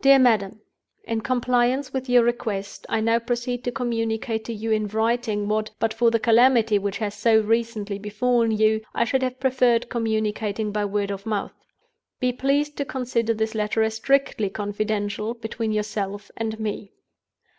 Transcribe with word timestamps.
"DEAR 0.00 0.18
MADAM, 0.18 0.62
"In 1.04 1.20
compliance 1.20 1.92
with 1.92 2.08
your 2.08 2.24
request, 2.24 2.86
I 2.88 3.02
now 3.02 3.18
proceed 3.18 3.62
to 3.64 3.70
communicate 3.70 4.46
to 4.46 4.52
you 4.54 4.70
in 4.70 4.86
writing 4.88 5.46
what 5.46 5.72
(but 5.78 5.92
for 5.92 6.10
the 6.10 6.18
calamity 6.18 6.78
which 6.78 6.96
has 6.96 7.14
so 7.14 7.38
recently 7.38 7.98
befallen 7.98 8.52
you) 8.52 8.80
I 8.94 9.04
should 9.04 9.22
have 9.22 9.38
preferred 9.40 9.90
communicating 9.90 10.72
by 10.72 10.86
word 10.86 11.10
of 11.10 11.26
mouth. 11.26 11.66
Be 12.18 12.32
pleased 12.32 12.78
to 12.78 12.86
consider 12.86 13.34
this 13.34 13.54
letter 13.54 13.82
as 13.82 13.96
strictly 13.96 14.48
confidential 14.48 15.34
between 15.34 15.70
yourself 15.72 16.30
and 16.38 16.58
me. 16.58 16.92